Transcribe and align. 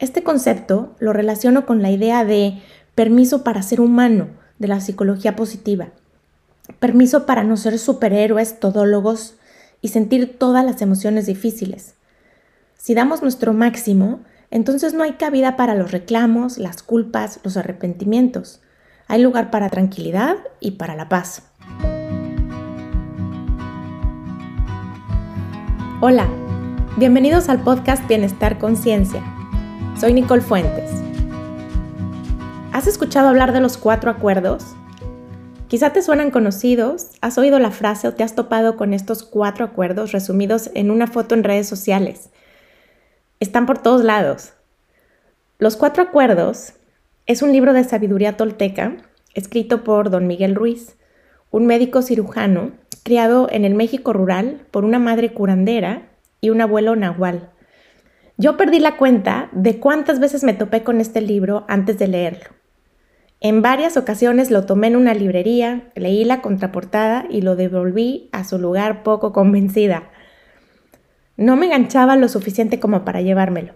Este 0.00 0.22
concepto 0.22 0.96
lo 0.98 1.12
relaciono 1.12 1.66
con 1.66 1.82
la 1.82 1.90
idea 1.90 2.24
de 2.24 2.62
permiso 2.94 3.44
para 3.44 3.62
ser 3.62 3.82
humano 3.82 4.28
de 4.58 4.66
la 4.66 4.80
psicología 4.80 5.36
positiva. 5.36 5.88
Permiso 6.78 7.26
para 7.26 7.44
no 7.44 7.58
ser 7.58 7.78
superhéroes, 7.78 8.60
todólogos 8.60 9.34
y 9.82 9.88
sentir 9.88 10.38
todas 10.38 10.64
las 10.64 10.80
emociones 10.80 11.26
difíciles. 11.26 11.96
Si 12.78 12.94
damos 12.94 13.20
nuestro 13.20 13.52
máximo, 13.52 14.20
entonces 14.50 14.94
no 14.94 15.02
hay 15.02 15.12
cabida 15.12 15.56
para 15.56 15.74
los 15.74 15.92
reclamos, 15.92 16.56
las 16.56 16.82
culpas, 16.82 17.38
los 17.44 17.58
arrepentimientos. 17.58 18.62
Hay 19.06 19.20
lugar 19.20 19.50
para 19.50 19.68
tranquilidad 19.68 20.36
y 20.60 20.72
para 20.72 20.96
la 20.96 21.10
paz. 21.10 21.42
Hola, 26.00 26.26
bienvenidos 26.96 27.50
al 27.50 27.62
podcast 27.62 28.08
Bienestar 28.08 28.58
Conciencia. 28.58 29.22
Soy 30.00 30.14
Nicole 30.14 30.40
Fuentes. 30.40 30.90
¿Has 32.72 32.86
escuchado 32.86 33.28
hablar 33.28 33.52
de 33.52 33.60
los 33.60 33.76
cuatro 33.76 34.10
acuerdos? 34.10 34.64
Quizá 35.68 35.92
te 35.92 36.00
suenan 36.00 36.30
conocidos, 36.30 37.10
has 37.20 37.36
oído 37.36 37.58
la 37.58 37.70
frase 37.70 38.08
o 38.08 38.14
te 38.14 38.22
has 38.22 38.34
topado 38.34 38.78
con 38.78 38.94
estos 38.94 39.22
cuatro 39.22 39.62
acuerdos 39.62 40.12
resumidos 40.12 40.70
en 40.72 40.90
una 40.90 41.06
foto 41.06 41.34
en 41.34 41.44
redes 41.44 41.68
sociales. 41.68 42.30
Están 43.40 43.66
por 43.66 43.76
todos 43.76 44.02
lados. 44.02 44.54
Los 45.58 45.76
cuatro 45.76 46.02
acuerdos 46.02 46.72
es 47.26 47.42
un 47.42 47.52
libro 47.52 47.74
de 47.74 47.84
sabiduría 47.84 48.38
tolteca 48.38 48.96
escrito 49.34 49.84
por 49.84 50.08
don 50.08 50.26
Miguel 50.26 50.54
Ruiz, 50.54 50.96
un 51.50 51.66
médico 51.66 52.00
cirujano 52.00 52.70
criado 53.02 53.48
en 53.50 53.66
el 53.66 53.74
México 53.74 54.14
rural 54.14 54.62
por 54.70 54.86
una 54.86 54.98
madre 54.98 55.34
curandera 55.34 56.08
y 56.40 56.48
un 56.48 56.62
abuelo 56.62 56.96
nahual. 56.96 57.50
Yo 58.40 58.56
perdí 58.56 58.78
la 58.78 58.96
cuenta 58.96 59.50
de 59.52 59.78
cuántas 59.78 60.18
veces 60.18 60.44
me 60.44 60.54
topé 60.54 60.82
con 60.82 61.02
este 61.02 61.20
libro 61.20 61.66
antes 61.68 61.98
de 61.98 62.08
leerlo. 62.08 62.48
En 63.38 63.60
varias 63.60 63.98
ocasiones 63.98 64.50
lo 64.50 64.64
tomé 64.64 64.86
en 64.86 64.96
una 64.96 65.12
librería, 65.12 65.90
leí 65.94 66.24
la 66.24 66.40
contraportada 66.40 67.26
y 67.28 67.42
lo 67.42 67.54
devolví 67.54 68.30
a 68.32 68.44
su 68.44 68.58
lugar 68.58 69.02
poco 69.02 69.34
convencida. 69.34 70.04
No 71.36 71.54
me 71.56 71.66
enganchaba 71.66 72.16
lo 72.16 72.28
suficiente 72.28 72.80
como 72.80 73.04
para 73.04 73.20
llevármelo. 73.20 73.74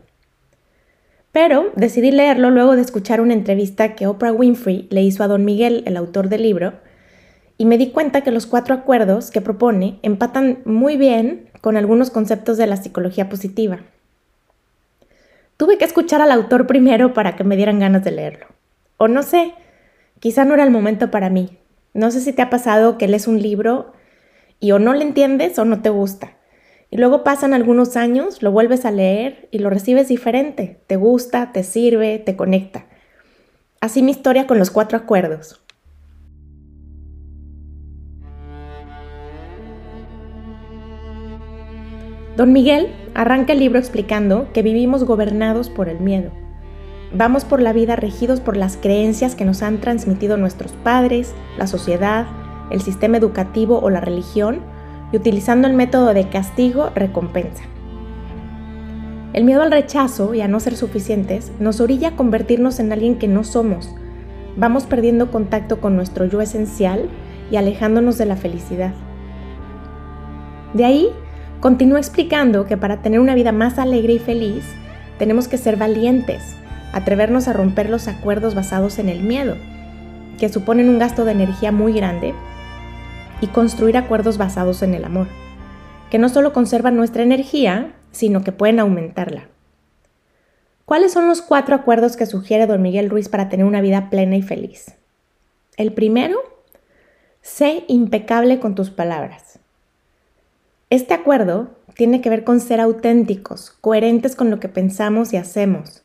Pero 1.31 1.71
decidí 1.77 2.11
leerlo 2.11 2.49
luego 2.49 2.75
de 2.75 2.81
escuchar 2.81 3.21
una 3.21 3.35
entrevista 3.35 3.95
que 3.95 4.07
Oprah 4.07 4.33
Winfrey 4.33 4.89
le 4.91 5.03
hizo 5.03 5.23
a 5.23 5.29
don 5.29 5.45
Miguel, 5.45 5.83
el 5.85 5.99
autor 5.99 6.31
del 6.31 6.43
libro, 6.43 6.73
y 7.59 7.67
me 7.67 7.77
di 7.77 7.91
cuenta 7.91 8.23
que 8.23 8.31
los 8.31 8.47
cuatro 8.47 8.75
acuerdos 8.75 9.31
que 9.31 9.43
propone 9.43 9.99
empatan 10.01 10.61
muy 10.65 10.97
bien 10.97 11.51
con 11.61 11.77
algunos 11.77 12.09
conceptos 12.09 12.57
de 12.57 12.67
la 12.67 12.79
psicología 12.79 13.29
positiva. 13.29 13.81
Tuve 15.57 15.79
que 15.79 15.85
escuchar 15.85 16.21
al 16.21 16.33
autor 16.33 16.67
primero 16.67 17.15
para 17.15 17.37
que 17.37 17.45
me 17.45 17.57
dieran 17.57 17.79
ganas 17.79 18.03
de 18.03 18.11
leerlo. 18.11 18.47
O 18.97 19.07
no 19.07 19.23
sé, 19.23 19.55
quizá 20.19 20.45
no 20.45 20.55
era 20.55 20.65
el 20.65 20.71
momento 20.71 21.11
para 21.11 21.31
mí. 21.31 21.59
No 21.93 22.11
sé 22.11 22.21
si 22.21 22.33
te 22.33 22.43
ha 22.43 22.51
pasado 22.51 22.99
que 22.99 23.07
lees 23.07 23.29
un 23.29 23.41
libro 23.41 23.93
y 24.59 24.73
o 24.73 24.81
no 24.81 24.95
le 24.95 25.05
entiendes 25.05 25.59
o 25.59 25.65
no 25.65 25.81
te 25.81 25.91
gusta. 25.91 26.37
Y 26.91 26.97
luego 26.97 27.23
pasan 27.23 27.55
algunos 27.55 27.97
años, 27.97 28.43
lo 28.43 28.51
vuelves 28.51 28.85
a 28.85 28.91
leer 28.91 29.49
y 29.53 29.59
lo 29.59 29.71
recibes 29.71 30.09
diferente. 30.09 30.81
Te 30.87 30.97
gusta, 30.97 31.53
te 31.53 31.63
sirve, 31.63 32.19
te 32.19 32.35
conecta. 32.35 32.87
Así 33.81 34.03
mi 34.03 34.11
historia 34.11 34.47
con 34.47 34.59
los 34.59 34.71
cuatro 34.71 34.99
acuerdos. 34.99 35.61
Don 42.37 42.53
Miguel 42.53 42.89
arranca 43.15 43.53
el 43.53 43.61
libro 43.61 43.79
explicando 43.79 44.49
que 44.53 44.63
vivimos 44.63 45.05
gobernados 45.05 45.71
por 45.71 45.89
el 45.89 46.01
miedo. 46.01 46.31
Vamos 47.13 47.45
por 47.45 47.63
la 47.63 47.73
vida 47.73 47.95
regidos 47.95 48.41
por 48.41 48.57
las 48.57 48.77
creencias 48.77 49.37
que 49.37 49.45
nos 49.45 49.63
han 49.63 49.81
transmitido 49.81 50.37
nuestros 50.37 50.73
padres, 50.73 51.33
la 51.57 51.69
sociedad, 51.69 52.27
el 52.71 52.81
sistema 52.81 53.17
educativo 53.17 53.79
o 53.79 53.89
la 53.89 54.01
religión, 54.01 54.61
y 55.13 55.17
utilizando 55.17 55.69
el 55.69 55.75
método 55.75 56.13
de 56.13 56.29
castigo-recompensa. 56.29 57.63
El 59.33 59.45
miedo 59.45 59.63
al 59.63 59.71
rechazo 59.71 60.35
y 60.35 60.41
a 60.41 60.49
no 60.49 60.59
ser 60.59 60.77
suficientes 60.77 61.53
nos 61.61 61.81
orilla 61.81 62.09
a 62.09 62.17
convertirnos 62.17 62.81
en 62.81 62.93
alguien 62.93 63.17
que 63.17 63.29
no 63.29 63.45
somos. 63.45 63.95
Vamos 64.57 64.85
perdiendo 64.85 65.31
contacto 65.31 65.81
con 65.81 65.95
nuestro 65.95 66.25
yo 66.25 66.41
esencial 66.41 67.09
y 67.51 67.57
alejándonos 67.57 68.19
de 68.19 68.27
la 68.27 68.37
felicidad. 68.37 68.93
De 70.73 70.85
ahí 70.85 71.11
Continúa 71.61 71.99
explicando 71.99 72.67
que 72.67 72.77
para 72.77 73.03
tener 73.03 73.21
una 73.21 73.35
vida 73.35 73.53
más 73.53 73.79
alegre 73.79 74.15
y 74.15 74.19
feliz, 74.19 74.65
tenemos 75.19 75.49
que 75.49 75.59
ser 75.59 75.77
valientes, 75.77 76.57
atrevernos 76.93 77.49
a 77.49 77.53
romper 77.53 77.89
los 77.89 78.09
acuerdos 78.09 78.55
basados 78.55 78.99
en 78.99 79.09
el 79.09 79.23
miedo, 79.23 79.57
que 80.39 80.49
suponen 80.49 80.89
un 80.89 80.99
gasto 80.99 81.25
de 81.25 81.33
energía 81.33 81.73
muy 81.73 81.93
grande, 81.93 82.35
y 83.41 83.49
construir 83.49 83.97
acuerdos 83.97 84.39
basados 84.39 84.83
en 84.83 84.95
el 84.95 85.05
amor, 85.05 85.27
que 86.11 86.19
no 86.19 86.29
solo 86.29 86.53
conservan 86.53 86.97
nuestra 86.97 87.23
energía, 87.23 87.95
sino 88.11 88.43
que 88.43 88.53
pueden 88.53 88.81
aumentarla. 88.81 89.49
¿Cuáles 90.85 91.13
son 91.13 91.29
los 91.29 91.41
cuatro 91.41 91.75
acuerdos 91.75 92.17
que 92.17 92.27
sugiere 92.27 92.67
don 92.67 92.83
Miguel 92.83 93.11
Ruiz 93.11 93.29
para 93.29 93.49
tener 93.49 93.65
una 93.65 93.81
vida 93.81 94.11
plena 94.11 94.37
y 94.37 94.43
feliz? 94.43 94.95
El 95.77 95.93
primero, 95.93 96.39
sé 97.41 97.85
impecable 97.89 98.61
con 98.61 98.75
tus 98.75 98.91
palabras. 98.91 99.59
Este 100.95 101.13
acuerdo 101.13 101.71
tiene 101.97 102.21
que 102.21 102.31
ver 102.31 102.45
con 102.45 102.61
ser 102.61 102.81
auténticos, 102.81 103.73
coherentes 103.81 104.37
con 104.37 104.49
lo 104.49 104.61
que 104.61 104.69
pensamos 104.69 105.33
y 105.33 105.37
hacemos. 105.37 106.05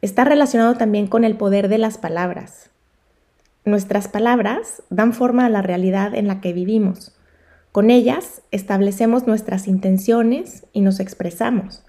Está 0.00 0.24
relacionado 0.24 0.76
también 0.76 1.08
con 1.08 1.24
el 1.24 1.36
poder 1.36 1.68
de 1.68 1.76
las 1.76 1.98
palabras. 1.98 2.70
Nuestras 3.66 4.08
palabras 4.08 4.82
dan 4.88 5.12
forma 5.12 5.44
a 5.44 5.50
la 5.50 5.60
realidad 5.60 6.14
en 6.14 6.26
la 6.26 6.40
que 6.40 6.54
vivimos. 6.54 7.14
Con 7.70 7.90
ellas 7.90 8.40
establecemos 8.50 9.26
nuestras 9.26 9.68
intenciones 9.68 10.64
y 10.72 10.80
nos 10.80 11.00
expresamos. 11.00 11.84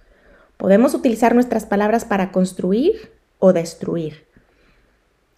Podemos 0.58 0.94
utilizar 0.94 1.36
nuestras 1.36 1.66
palabras 1.66 2.04
para 2.04 2.34
construir 2.34 3.14
o 3.40 3.54
destruir. 3.54 4.26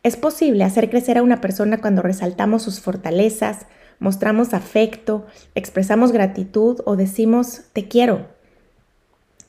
Es 0.02 0.18
posible 0.18 0.64
hacer 0.64 0.90
crecer 0.90 1.20
a 1.20 1.22
una 1.22 1.42
persona 1.42 1.78
cuando 1.78 2.02
resaltamos 2.02 2.64
sus 2.64 2.80
fortalezas, 2.80 3.68
mostramos 4.00 4.54
afecto, 4.54 5.26
expresamos 5.56 6.12
gratitud 6.12 6.82
o 6.86 6.96
decimos 6.96 7.62
te 7.74 7.88
quiero. 7.88 8.28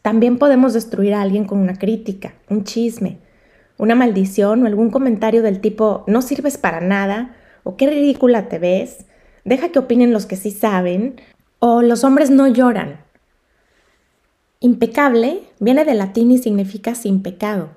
También 0.03 0.39
podemos 0.39 0.73
destruir 0.73 1.15
a 1.15 1.23
alguien 1.23 1.45
con 1.45 1.59
una 1.59 1.77
crítica, 1.77 2.35
un 2.49 2.65
chisme, 2.65 3.19
una 3.77 3.95
maldición 3.95 4.63
o 4.63 4.67
algún 4.67 4.91
comentario 4.91 5.43
del 5.43 5.61
tipo 5.61 6.05
no 6.07 6.23
sirves 6.23 6.59
para 6.59 6.81
nada 6.81 7.37
o 7.63 7.77
qué 7.77 7.89
ridícula 7.89 8.49
te 8.49 8.59
ves, 8.59 9.07
deja 9.45 9.71
que 9.71 9.79
opinen 9.79 10.13
los 10.13 10.27
que 10.27 10.37
sí 10.37 10.51
saben 10.51 11.21
o 11.59 11.83
los 11.83 12.05
hombres 12.05 12.31
no 12.31 12.47
lloran. 12.47 13.01
Impecable 14.61 15.43
viene 15.61 15.85
del 15.85 15.99
latín 15.99 16.31
y 16.33 16.39
significa 16.39 16.95
sin 16.95 17.23
pecado. 17.23 17.71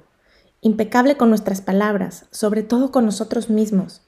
Impecable 0.61 1.17
con 1.17 1.29
nuestras 1.29 1.61
palabras, 1.61 2.25
sobre 2.31 2.63
todo 2.63 2.91
con 2.91 3.05
nosotros 3.05 3.49
mismos. 3.49 4.01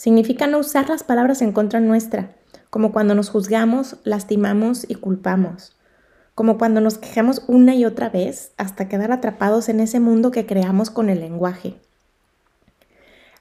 Significa 0.00 0.46
no 0.46 0.56
usar 0.56 0.88
las 0.88 1.02
palabras 1.02 1.42
en 1.42 1.52
contra 1.52 1.78
nuestra, 1.78 2.30
como 2.70 2.90
cuando 2.90 3.14
nos 3.14 3.28
juzgamos, 3.28 3.96
lastimamos 4.02 4.86
y 4.88 4.94
culpamos, 4.94 5.76
como 6.34 6.56
cuando 6.56 6.80
nos 6.80 6.96
quejamos 6.96 7.44
una 7.48 7.74
y 7.74 7.84
otra 7.84 8.08
vez 8.08 8.52
hasta 8.56 8.88
quedar 8.88 9.12
atrapados 9.12 9.68
en 9.68 9.78
ese 9.78 10.00
mundo 10.00 10.30
que 10.30 10.46
creamos 10.46 10.88
con 10.88 11.10
el 11.10 11.20
lenguaje. 11.20 11.74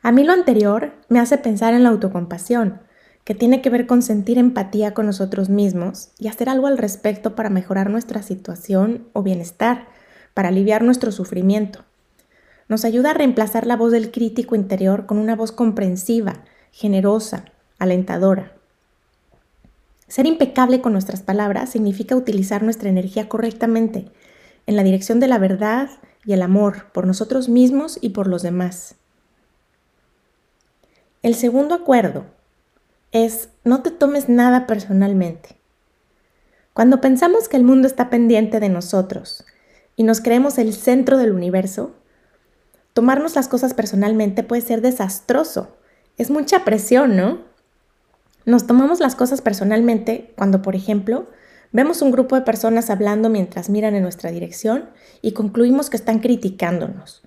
A 0.02 0.12
mí 0.12 0.26
lo 0.26 0.34
anterior 0.34 0.92
me 1.08 1.22
hace 1.22 1.38
pensar 1.38 1.74
en 1.74 1.84
la 1.84 1.90
autocompasión, 1.92 2.82
que 3.24 3.36
tiene 3.36 3.62
que 3.62 3.70
ver 3.70 3.88
con 3.88 4.02
sentir 4.02 4.38
empatía 4.38 4.94
con 4.94 5.06
nosotros 5.06 5.48
mismos 5.48 6.10
y 6.20 6.28
hacer 6.28 6.50
algo 6.50 6.68
al 6.68 6.78
respecto 6.78 7.36
para 7.36 7.50
mejorar 7.50 7.90
nuestra 7.90 8.22
situación 8.22 9.08
o 9.14 9.24
bienestar, 9.24 9.88
para 10.34 10.50
aliviar 10.50 10.84
nuestro 10.84 11.14
sufrimiento 11.14 11.86
nos 12.70 12.86
ayuda 12.86 13.12
a 13.12 13.14
reemplazar 13.16 13.66
la 13.66 13.76
voz 13.76 13.92
del 13.92 14.12
crítico 14.12 14.56
interior 14.56 15.08
con 15.08 15.18
una 15.18 15.36
voz 15.36 15.52
comprensiva, 15.52 16.44
generosa, 16.72 17.46
alentadora. 17.78 18.54
Ser 20.08 20.26
impecable 20.26 20.82
con 20.82 20.94
nuestras 20.94 21.22
palabras 21.22 21.70
significa 21.70 22.16
utilizar 22.16 22.64
nuestra 22.64 22.90
energía 22.90 23.30
correctamente, 23.30 24.12
en 24.66 24.76
la 24.76 24.84
dirección 24.84 25.20
de 25.20 25.28
la 25.28 25.38
verdad 25.38 25.90
y 26.26 26.34
el 26.34 26.42
amor 26.42 26.92
por 26.92 27.08
nosotros 27.08 27.50
mismos 27.50 27.98
y 28.02 28.10
por 28.10 28.28
los 28.28 28.44
demás. 28.44 28.96
El 31.22 31.36
segundo 31.36 31.76
acuerdo 31.76 32.26
es 33.12 33.50
no 33.64 33.82
te 33.82 33.92
tomes 33.92 34.30
nada 34.30 34.68
personalmente. 34.68 35.58
Cuando 36.74 37.02
pensamos 37.02 37.50
que 37.50 37.58
el 37.58 37.64
mundo 37.64 37.88
está 37.88 38.10
pendiente 38.10 38.60
de 38.60 38.70
nosotros 38.70 39.44
y 39.96 40.04
nos 40.04 40.22
creemos 40.22 40.58
el 40.58 40.74
centro 40.74 41.18
del 41.18 41.34
universo, 41.34 41.96
tomarnos 42.94 43.36
las 43.36 43.48
cosas 43.48 43.74
personalmente 43.74 44.44
puede 44.44 44.62
ser 44.62 44.82
desastroso. 44.82 45.76
Es 46.20 46.30
mucha 46.30 46.64
presión, 46.64 47.16
¿no? 47.16 47.40
Nos 48.46 48.68
tomamos 48.68 49.00
las 49.00 49.16
cosas 49.16 49.42
personalmente 49.42 50.32
cuando, 50.36 50.62
por 50.62 50.76
ejemplo, 50.76 51.28
Vemos 51.72 52.02
un 52.02 52.10
grupo 52.10 52.36
de 52.36 52.42
personas 52.42 52.90
hablando 52.90 53.30
mientras 53.30 53.70
miran 53.70 53.94
en 53.94 54.02
nuestra 54.02 54.32
dirección 54.32 54.90
y 55.22 55.34
concluimos 55.34 55.92
que 55.92 55.98
están 55.98 56.20
criticándonos. 56.20 57.22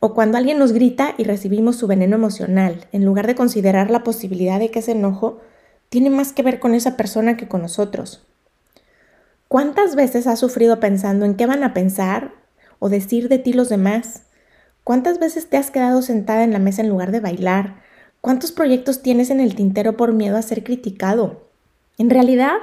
O 0.00 0.12
cuando 0.12 0.38
alguien 0.38 0.58
nos 0.58 0.72
grita 0.72 1.14
y 1.16 1.22
recibimos 1.22 1.76
su 1.76 1.86
veneno 1.86 2.16
emocional, 2.16 2.88
en 2.90 3.04
lugar 3.04 3.28
de 3.28 3.36
considerar 3.36 3.90
la 3.90 4.02
posibilidad 4.02 4.58
de 4.58 4.72
que 4.72 4.80
ese 4.80 4.92
enojo 4.92 5.40
tiene 5.88 6.10
más 6.10 6.32
que 6.32 6.42
ver 6.42 6.58
con 6.58 6.74
esa 6.74 6.96
persona 6.96 7.36
que 7.36 7.46
con 7.46 7.62
nosotros. 7.62 8.26
¿Cuántas 9.46 9.94
veces 9.94 10.26
has 10.26 10.40
sufrido 10.40 10.80
pensando 10.80 11.24
en 11.24 11.36
qué 11.36 11.46
van 11.46 11.62
a 11.62 11.74
pensar 11.74 12.32
o 12.80 12.88
decir 12.88 13.28
de 13.28 13.38
ti 13.38 13.52
los 13.52 13.68
demás? 13.68 14.24
¿Cuántas 14.84 15.20
veces 15.20 15.48
te 15.48 15.56
has 15.56 15.70
quedado 15.70 16.02
sentada 16.02 16.42
en 16.42 16.52
la 16.52 16.58
mesa 16.58 16.82
en 16.82 16.88
lugar 16.88 17.12
de 17.12 17.20
bailar? 17.20 17.82
¿Cuántos 18.20 18.50
proyectos 18.50 19.00
tienes 19.00 19.30
en 19.30 19.38
el 19.38 19.54
tintero 19.54 19.96
por 19.96 20.12
miedo 20.12 20.36
a 20.36 20.42
ser 20.42 20.64
criticado? 20.64 21.48
En 21.98 22.10
realidad, 22.10 22.56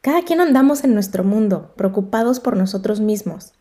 cada 0.00 0.22
quien 0.22 0.40
andamos 0.40 0.82
en 0.82 0.94
nuestro 0.94 1.22
mundo, 1.22 1.72
preocupados 1.76 2.40
por 2.40 2.56
nosotros 2.56 3.00
mismos. 3.00 3.52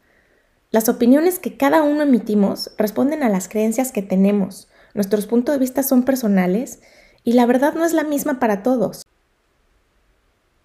Las 0.71 0.89
opiniones 0.89 1.37
que 1.37 1.57
cada 1.57 1.83
uno 1.83 2.01
emitimos 2.01 2.71
responden 2.77 3.21
a 3.21 3.29
las 3.29 3.47
creencias 3.47 3.91
que 3.91 4.01
tenemos. 4.01 4.67
Nuestros 4.95 5.27
puntos 5.27 5.53
de 5.53 5.59
vista 5.59 5.83
son 5.83 6.01
personales 6.01 6.81
y 7.23 7.33
la 7.33 7.45
verdad 7.45 7.75
no 7.75 7.85
es 7.85 7.93
la 7.93 8.03
misma 8.03 8.39
para 8.39 8.63
todos. 8.63 9.05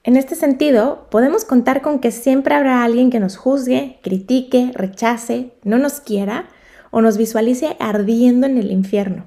En 0.05 0.17
este 0.17 0.37
sentido, 0.37 1.09
podemos 1.11 1.45
contar 1.45 1.83
con 1.83 1.99
que 1.99 2.13
siempre 2.13 2.55
habrá 2.55 2.83
alguien 2.83 3.11
que 3.11 3.21
nos 3.21 3.37
juzgue, 3.37 3.99
critique, 4.03 4.71
rechace, 4.75 5.53
no 5.65 5.77
nos 5.77 6.01
quiera 6.01 6.49
o 6.91 7.01
nos 7.01 7.17
visualice 7.17 7.77
ardiendo 7.79 8.47
en 8.47 8.59
el 8.59 8.71
infierno. 8.71 9.27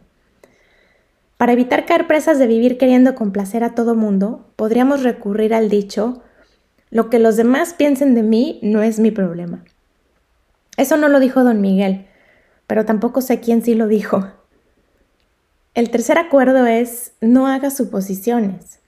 Para 1.37 1.53
evitar 1.53 1.85
caer 1.85 2.07
presas 2.07 2.37
de 2.37 2.47
vivir 2.47 2.77
queriendo 2.77 3.15
complacer 3.15 3.63
a 3.63 3.73
todo 3.73 3.95
mundo, 3.95 4.51
podríamos 4.55 5.03
recurrir 5.03 5.53
al 5.53 5.69
dicho, 5.69 6.21
lo 6.89 7.09
que 7.09 7.19
los 7.19 7.37
demás 7.37 7.73
piensen 7.73 8.15
de 8.15 8.23
mí 8.23 8.59
no 8.61 8.81
es 8.81 8.99
mi 8.99 9.11
problema. 9.11 9.63
Eso 10.75 10.97
no 10.97 11.07
lo 11.07 11.19
dijo 11.19 11.43
don 11.43 11.61
Miguel, 11.61 12.07
pero 12.67 12.85
tampoco 12.85 13.21
sé 13.21 13.39
quién 13.39 13.61
sí 13.61 13.75
lo 13.75 13.87
dijo. 13.87 14.27
El 15.75 15.91
tercer 15.91 16.17
acuerdo 16.17 16.65
es 16.65 17.13
no 17.21 17.47
haga 17.47 17.69
suposiciones. 17.69 18.79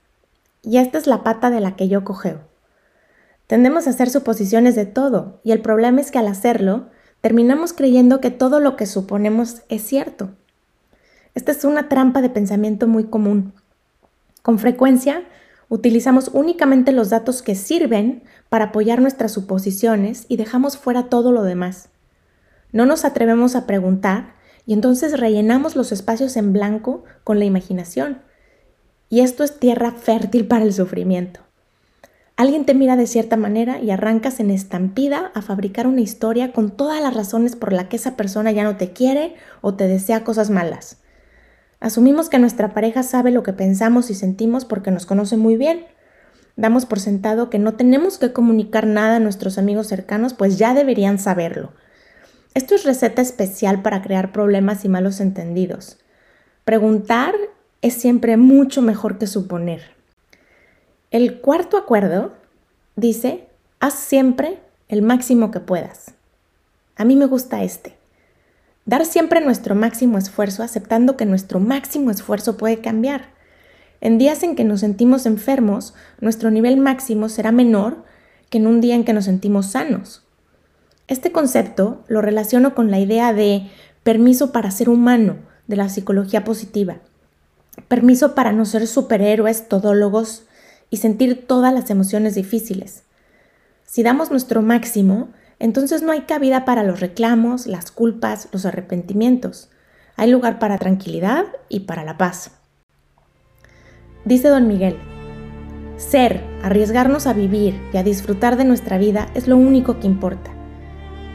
Y 0.62 0.78
esta 0.78 0.98
es 0.98 1.06
la 1.06 1.22
pata 1.22 1.50
de 1.50 1.60
la 1.60 1.74
que 1.74 1.88
yo 1.88 2.04
cogeo. 2.04 2.40
Tendemos 3.46 3.86
a 3.86 3.90
hacer 3.90 4.10
suposiciones 4.10 4.74
de 4.74 4.86
todo, 4.86 5.40
y 5.42 5.52
el 5.52 5.60
problema 5.60 6.00
es 6.00 6.10
que 6.10 6.18
al 6.18 6.28
hacerlo, 6.28 6.90
terminamos 7.22 7.72
creyendo 7.72 8.20
que 8.20 8.30
todo 8.30 8.60
lo 8.60 8.76
que 8.76 8.84
suponemos 8.84 9.62
es 9.70 9.82
cierto. 9.82 10.30
Esta 11.34 11.52
es 11.52 11.64
una 11.64 11.88
trampa 11.88 12.20
de 12.20 12.28
pensamiento 12.28 12.86
muy 12.86 13.04
común. 13.04 13.54
Con 14.42 14.58
frecuencia, 14.58 15.22
utilizamos 15.68 16.28
únicamente 16.34 16.92
los 16.92 17.08
datos 17.08 17.40
que 17.40 17.54
sirven 17.54 18.24
para 18.50 18.66
apoyar 18.66 19.00
nuestras 19.00 19.32
suposiciones 19.32 20.26
y 20.28 20.36
dejamos 20.36 20.76
fuera 20.76 21.04
todo 21.04 21.32
lo 21.32 21.44
demás. 21.44 21.88
No 22.72 22.86
nos 22.86 23.04
atrevemos 23.04 23.54
a 23.54 23.66
preguntar 23.66 24.34
y 24.66 24.72
entonces 24.72 25.18
rellenamos 25.18 25.76
los 25.76 25.92
espacios 25.92 26.36
en 26.36 26.52
blanco 26.52 27.04
con 27.22 27.38
la 27.38 27.44
imaginación. 27.44 28.20
Y 29.08 29.20
esto 29.20 29.44
es 29.44 29.60
tierra 29.60 29.92
fértil 29.92 30.46
para 30.48 30.64
el 30.64 30.72
sufrimiento. 30.72 31.41
Alguien 32.36 32.64
te 32.64 32.74
mira 32.74 32.96
de 32.96 33.06
cierta 33.06 33.36
manera 33.36 33.78
y 33.80 33.90
arrancas 33.90 34.40
en 34.40 34.50
estampida 34.50 35.30
a 35.34 35.42
fabricar 35.42 35.86
una 35.86 36.00
historia 36.00 36.52
con 36.52 36.70
todas 36.70 37.02
las 37.02 37.14
razones 37.14 37.56
por 37.56 37.72
las 37.72 37.86
que 37.86 37.96
esa 37.96 38.16
persona 38.16 38.52
ya 38.52 38.64
no 38.64 38.76
te 38.76 38.92
quiere 38.92 39.34
o 39.60 39.74
te 39.74 39.86
desea 39.86 40.24
cosas 40.24 40.48
malas. 40.48 40.96
Asumimos 41.78 42.28
que 42.28 42.38
nuestra 42.38 42.72
pareja 42.74 43.02
sabe 43.02 43.32
lo 43.32 43.42
que 43.42 43.52
pensamos 43.52 44.08
y 44.10 44.14
sentimos 44.14 44.64
porque 44.64 44.90
nos 44.90 45.04
conoce 45.04 45.36
muy 45.36 45.56
bien. 45.56 45.84
Damos 46.56 46.86
por 46.86 47.00
sentado 47.00 47.50
que 47.50 47.58
no 47.58 47.74
tenemos 47.74 48.18
que 48.18 48.32
comunicar 48.32 48.86
nada 48.86 49.16
a 49.16 49.20
nuestros 49.20 49.58
amigos 49.58 49.88
cercanos, 49.88 50.32
pues 50.32 50.58
ya 50.58 50.74
deberían 50.74 51.18
saberlo. 51.18 51.72
Esto 52.54 52.74
es 52.74 52.84
receta 52.84 53.20
especial 53.20 53.82
para 53.82 54.02
crear 54.02 54.32
problemas 54.32 54.84
y 54.84 54.88
malos 54.88 55.20
entendidos. 55.20 55.98
Preguntar 56.64 57.34
es 57.80 57.94
siempre 57.94 58.36
mucho 58.36 58.80
mejor 58.80 59.18
que 59.18 59.26
suponer. 59.26 60.01
El 61.12 61.40
cuarto 61.40 61.76
acuerdo 61.76 62.32
dice, 62.96 63.46
haz 63.80 63.92
siempre 63.92 64.60
el 64.88 65.02
máximo 65.02 65.50
que 65.50 65.60
puedas. 65.60 66.14
A 66.96 67.04
mí 67.04 67.16
me 67.16 67.26
gusta 67.26 67.62
este. 67.62 67.98
Dar 68.86 69.04
siempre 69.04 69.42
nuestro 69.42 69.74
máximo 69.74 70.16
esfuerzo 70.16 70.62
aceptando 70.62 71.18
que 71.18 71.26
nuestro 71.26 71.60
máximo 71.60 72.10
esfuerzo 72.10 72.56
puede 72.56 72.80
cambiar. 72.80 73.26
En 74.00 74.16
días 74.16 74.42
en 74.42 74.56
que 74.56 74.64
nos 74.64 74.80
sentimos 74.80 75.26
enfermos, 75.26 75.92
nuestro 76.18 76.50
nivel 76.50 76.78
máximo 76.78 77.28
será 77.28 77.52
menor 77.52 78.04
que 78.48 78.56
en 78.56 78.66
un 78.66 78.80
día 78.80 78.94
en 78.94 79.04
que 79.04 79.12
nos 79.12 79.26
sentimos 79.26 79.66
sanos. 79.66 80.22
Este 81.08 81.30
concepto 81.30 82.04
lo 82.08 82.22
relaciono 82.22 82.74
con 82.74 82.90
la 82.90 82.98
idea 82.98 83.34
de 83.34 83.70
permiso 84.02 84.50
para 84.50 84.70
ser 84.70 84.88
humano 84.88 85.36
de 85.66 85.76
la 85.76 85.90
psicología 85.90 86.42
positiva. 86.42 87.00
Permiso 87.88 88.34
para 88.34 88.52
no 88.52 88.64
ser 88.64 88.86
superhéroes, 88.86 89.68
todólogos 89.68 90.46
y 90.92 90.98
sentir 90.98 91.46
todas 91.46 91.72
las 91.72 91.88
emociones 91.88 92.34
difíciles. 92.34 93.02
Si 93.82 94.02
damos 94.02 94.30
nuestro 94.30 94.60
máximo, 94.60 95.30
entonces 95.58 96.02
no 96.02 96.12
hay 96.12 96.20
cabida 96.22 96.66
para 96.66 96.82
los 96.82 97.00
reclamos, 97.00 97.66
las 97.66 97.90
culpas, 97.90 98.48
los 98.52 98.66
arrepentimientos. 98.66 99.70
Hay 100.16 100.30
lugar 100.30 100.58
para 100.58 100.76
tranquilidad 100.76 101.46
y 101.70 101.80
para 101.80 102.04
la 102.04 102.18
paz. 102.18 102.50
Dice 104.26 104.48
don 104.48 104.68
Miguel, 104.68 104.98
ser, 105.96 106.44
arriesgarnos 106.62 107.26
a 107.26 107.32
vivir 107.32 107.80
y 107.94 107.96
a 107.96 108.02
disfrutar 108.02 108.58
de 108.58 108.66
nuestra 108.66 108.98
vida 108.98 109.28
es 109.34 109.48
lo 109.48 109.56
único 109.56 109.98
que 109.98 110.06
importa. 110.06 110.50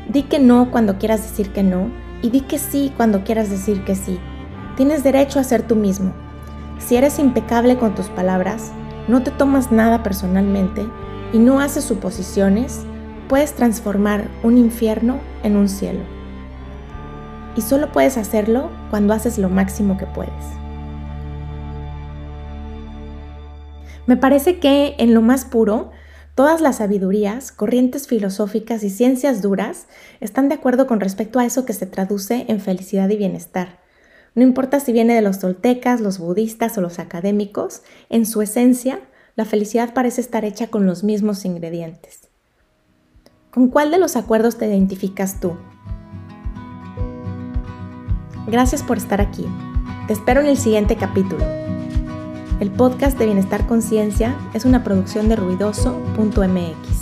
Di 0.07 0.23
que 0.23 0.37
no 0.37 0.69
cuando 0.69 0.99
quieras 0.99 1.23
decir 1.23 1.51
que 1.51 1.63
no 1.63 1.91
y 2.21 2.29
di 2.29 2.41
que 2.41 2.59
sí 2.59 2.93
cuando 2.95 3.23
quieras 3.23 3.49
decir 3.49 3.83
que 3.85 3.95
sí. 3.95 4.19
Tienes 4.75 5.03
derecho 5.03 5.39
a 5.39 5.43
ser 5.43 5.63
tú 5.63 5.75
mismo. 5.75 6.13
Si 6.77 6.95
eres 6.95 7.17
impecable 7.17 7.77
con 7.77 7.95
tus 7.95 8.05
palabras, 8.09 8.71
no 9.07 9.23
te 9.23 9.31
tomas 9.31 9.71
nada 9.71 10.03
personalmente 10.03 10.85
y 11.33 11.39
no 11.39 11.59
haces 11.59 11.83
suposiciones, 11.83 12.85
puedes 13.27 13.53
transformar 13.53 14.27
un 14.43 14.57
infierno 14.57 15.19
en 15.43 15.55
un 15.55 15.69
cielo. 15.69 16.01
Y 17.55 17.61
solo 17.61 17.91
puedes 17.91 18.17
hacerlo 18.17 18.69
cuando 18.89 19.13
haces 19.13 19.37
lo 19.37 19.49
máximo 19.49 19.97
que 19.97 20.05
puedes. 20.05 20.31
Me 24.05 24.15
parece 24.15 24.59
que 24.59 24.95
en 24.99 25.13
lo 25.13 25.21
más 25.21 25.43
puro, 25.43 25.91
todas 26.35 26.61
las 26.61 26.77
sabidurías, 26.77 27.51
corrientes 27.51 28.07
filosóficas 28.07 28.83
y 28.83 28.89
ciencias 28.89 29.41
duras 29.41 29.87
están 30.21 30.47
de 30.47 30.55
acuerdo 30.55 30.87
con 30.87 30.99
respecto 30.99 31.39
a 31.39 31.45
eso 31.45 31.65
que 31.65 31.73
se 31.73 31.87
traduce 31.87 32.45
en 32.47 32.61
felicidad 32.61 33.09
y 33.09 33.17
bienestar. 33.17 33.86
No 34.37 34.43
importa 34.43 34.79
si 34.79 34.91
viene 34.91 35.15
de 35.15 35.23
los 35.23 35.39
toltecas, 35.39 35.99
los 35.99 36.19
budistas 36.19 36.77
o 36.77 36.81
los 36.81 36.99
académicos, 36.99 37.81
en 38.11 38.27
su 38.27 38.43
esencia, 38.43 38.99
la 39.35 39.45
felicidad 39.45 39.95
parece 39.95 40.21
estar 40.21 40.45
hecha 40.45 40.67
con 40.67 40.85
los 40.85 41.03
mismos 41.03 41.43
ingredientes. 41.43 42.29
¿Con 43.49 43.69
cuál 43.69 43.89
de 43.89 43.97
los 43.97 44.15
acuerdos 44.15 44.59
te 44.59 44.67
identificas 44.67 45.39
tú? 45.39 45.57
Gracias 48.45 48.83
por 48.83 48.97
estar 48.97 49.21
aquí. 49.21 49.47
Te 50.05 50.13
espero 50.13 50.41
en 50.41 50.45
el 50.45 50.57
siguiente 50.57 50.97
capítulo. 50.97 51.43
El 52.59 52.69
podcast 52.69 53.17
de 53.17 53.25
Bienestar 53.25 53.65
Conciencia 53.65 54.37
es 54.53 54.65
una 54.65 54.83
producción 54.83 55.29
de 55.29 55.35
ruidoso.mx. 55.35 56.96